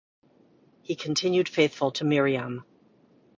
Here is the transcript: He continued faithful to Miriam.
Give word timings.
He 0.81 0.95
continued 0.95 1.47
faithful 1.47 1.91
to 1.91 2.03
Miriam. 2.05 2.65